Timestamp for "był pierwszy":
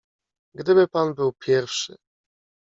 1.13-1.95